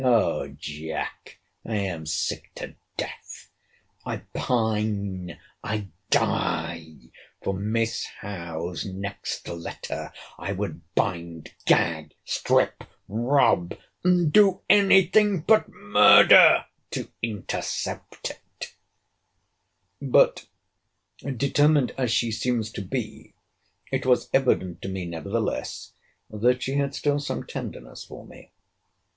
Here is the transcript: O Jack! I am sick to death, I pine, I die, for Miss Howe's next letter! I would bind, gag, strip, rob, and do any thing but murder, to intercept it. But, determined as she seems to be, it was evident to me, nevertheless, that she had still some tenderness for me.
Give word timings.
O 0.03 0.47
Jack! 0.57 1.37
I 1.63 1.75
am 1.75 2.07
sick 2.07 2.49
to 2.55 2.73
death, 2.97 3.51
I 4.03 4.23
pine, 4.33 5.37
I 5.63 5.89
die, 6.09 7.11
for 7.43 7.53
Miss 7.53 8.05
Howe's 8.05 8.83
next 8.83 9.47
letter! 9.47 10.11
I 10.39 10.53
would 10.53 10.81
bind, 10.95 11.53
gag, 11.67 12.15
strip, 12.25 12.83
rob, 13.07 13.77
and 14.03 14.33
do 14.33 14.63
any 14.67 15.05
thing 15.05 15.41
but 15.41 15.69
murder, 15.69 16.65
to 16.89 17.11
intercept 17.21 18.31
it. 18.31 18.73
But, 20.01 20.47
determined 21.21 21.93
as 21.95 22.09
she 22.11 22.31
seems 22.31 22.71
to 22.71 22.81
be, 22.81 23.35
it 23.91 24.07
was 24.07 24.31
evident 24.33 24.81
to 24.81 24.87
me, 24.87 25.05
nevertheless, 25.05 25.93
that 26.31 26.63
she 26.63 26.73
had 26.73 26.95
still 26.95 27.19
some 27.19 27.45
tenderness 27.45 28.03
for 28.03 28.25
me. 28.25 28.51